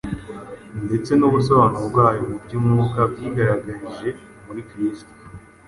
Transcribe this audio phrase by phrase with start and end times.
[0.85, 4.09] ndetse n’ubusobanuro bwayo mu by’umwuka bwigaragarije
[4.45, 5.11] muri Kristo.